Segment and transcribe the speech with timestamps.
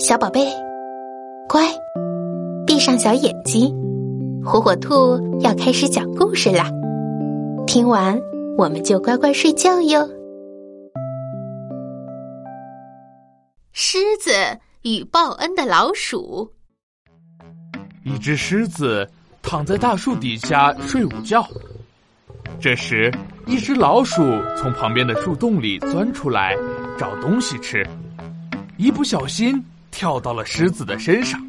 [0.00, 0.40] 小宝贝，
[1.46, 1.62] 乖，
[2.66, 3.70] 闭上小眼睛，
[4.42, 6.70] 火火兔要开始讲故事啦。
[7.66, 8.18] 听完
[8.56, 10.08] 我们就乖乖睡觉哟。
[13.72, 14.30] 狮子
[14.84, 16.50] 与报恩的老鼠。
[18.02, 19.06] 一只狮子
[19.42, 21.46] 躺在大树底下睡午觉，
[22.58, 23.12] 这时，
[23.46, 24.22] 一只老鼠
[24.56, 26.56] 从旁边的树洞里钻出来，
[26.96, 27.86] 找东西吃，
[28.78, 29.62] 一不小心。
[29.90, 31.40] 跳到了狮子的身上，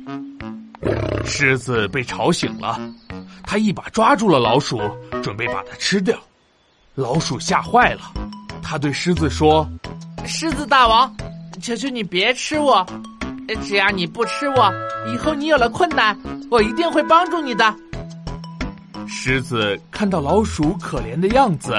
[1.23, 2.80] 狮子被吵醒了，
[3.44, 4.81] 他一把抓住了老鼠，
[5.23, 6.17] 准备把它吃掉。
[6.95, 8.02] 老鼠吓坏了，
[8.62, 9.67] 他对狮子说
[10.26, 11.16] ：“狮子大王，
[11.62, 12.86] 求求你别吃我，
[13.64, 14.72] 只要你不吃我，
[15.14, 16.17] 以后你有了困难，
[16.50, 17.73] 我一定会帮助你的。”
[19.08, 21.73] 狮子看到老鼠可怜的样子，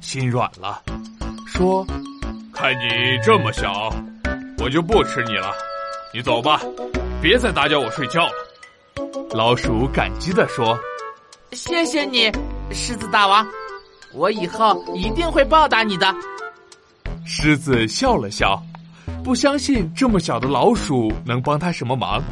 [0.00, 0.82] 心软了，
[1.46, 1.84] 说
[2.52, 3.92] ：“看你这么小，
[4.58, 5.52] 我就不吃你了。”
[6.16, 6.62] 你走吧，
[7.20, 8.32] 别再打搅我睡觉了。
[9.32, 10.74] 老鼠感激地说
[11.52, 12.32] ：“谢谢你，
[12.72, 13.46] 狮子大王，
[14.14, 16.06] 我以后一定会报答你的。”
[17.26, 18.58] 狮子笑了笑，
[19.22, 22.24] 不相信这么小的老鼠能帮他什么忙，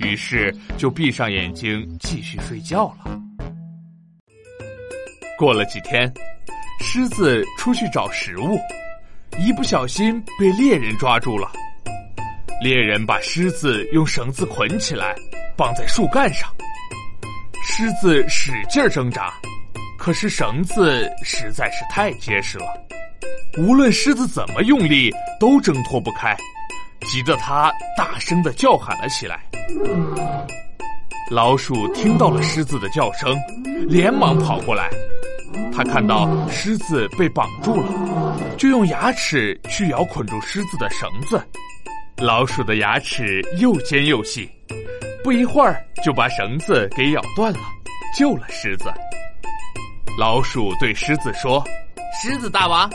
[0.00, 3.20] 于是就闭上眼睛继续睡觉了。
[5.38, 6.12] 过了几天，
[6.80, 8.58] 狮子出去找食物，
[9.38, 11.48] 一不小心被猎人抓住了。
[12.62, 15.14] 猎人把狮子用绳子捆起来，
[15.56, 16.48] 绑在树干上。
[17.62, 19.34] 狮子使劲挣扎，
[19.98, 22.66] 可是绳子实在是太结实了，
[23.58, 26.34] 无论狮子怎么用力，都挣脱不开，
[27.02, 29.40] 急得它大声的叫喊了起来。
[31.30, 33.36] 老鼠听到了狮子的叫声，
[33.86, 34.88] 连忙跑过来，
[35.74, 41.38] 他看到狮子被绑住了，就用牙齿去咬捆住狮子的绳子。
[42.18, 44.50] 老鼠的牙齿又尖又细，
[45.22, 47.58] 不一会儿就把绳子给咬断了，
[48.16, 48.90] 救了狮子。
[50.18, 51.62] 老鼠对狮子说
[52.18, 52.90] ：“狮子大王，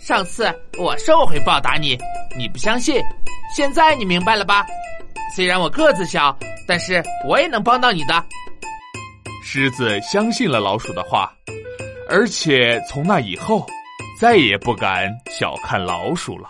[0.00, 1.98] 上次我说我会报答你，
[2.34, 2.98] 你不相信，
[3.54, 4.64] 现在你明白了吧？
[5.36, 6.34] 虽然我个子小，
[6.66, 8.24] 但是我也能帮到你的。”
[9.44, 11.30] 狮子相信了老鼠的话，
[12.08, 13.66] 而且从那以后，
[14.18, 16.48] 再也不敢小看老鼠了。